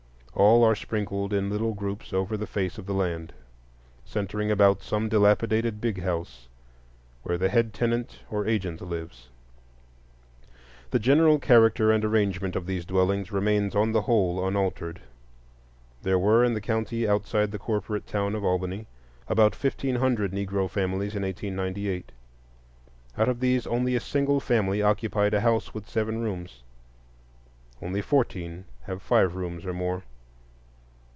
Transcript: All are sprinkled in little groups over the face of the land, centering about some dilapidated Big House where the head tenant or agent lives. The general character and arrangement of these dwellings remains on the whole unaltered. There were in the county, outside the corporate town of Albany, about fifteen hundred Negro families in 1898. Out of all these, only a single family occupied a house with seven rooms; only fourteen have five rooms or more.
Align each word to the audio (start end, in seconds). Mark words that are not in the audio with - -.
All 0.33 0.63
are 0.63 0.75
sprinkled 0.75 1.33
in 1.33 1.49
little 1.51 1.73
groups 1.75 2.13
over 2.13 2.35
the 2.35 2.47
face 2.47 2.77
of 2.79 2.85
the 2.87 2.93
land, 2.95 3.33
centering 4.05 4.49
about 4.49 4.81
some 4.81 5.07
dilapidated 5.09 5.79
Big 5.81 6.01
House 6.01 6.47
where 7.21 7.37
the 7.37 7.49
head 7.49 7.73
tenant 7.73 8.21
or 8.31 8.47
agent 8.47 8.81
lives. 8.81 9.27
The 10.89 10.99
general 10.99 11.37
character 11.37 11.91
and 11.91 12.03
arrangement 12.03 12.55
of 12.55 12.65
these 12.65 12.85
dwellings 12.85 13.31
remains 13.31 13.75
on 13.75 13.91
the 13.91 14.03
whole 14.03 14.43
unaltered. 14.47 15.01
There 16.01 16.17
were 16.17 16.43
in 16.45 16.53
the 16.53 16.61
county, 16.61 17.07
outside 17.07 17.51
the 17.51 17.59
corporate 17.59 18.07
town 18.07 18.33
of 18.33 18.43
Albany, 18.45 18.87
about 19.27 19.53
fifteen 19.53 19.97
hundred 19.97 20.31
Negro 20.31 20.67
families 20.69 21.13
in 21.15 21.21
1898. 21.21 22.11
Out 23.17 23.27
of 23.29 23.37
all 23.37 23.41
these, 23.41 23.67
only 23.67 23.95
a 23.95 23.99
single 23.99 24.39
family 24.39 24.81
occupied 24.81 25.33
a 25.35 25.41
house 25.41 25.73
with 25.75 25.89
seven 25.89 26.21
rooms; 26.23 26.63
only 27.79 28.01
fourteen 28.01 28.63
have 28.83 29.03
five 29.03 29.35
rooms 29.35 29.65
or 29.65 29.73
more. 29.73 30.03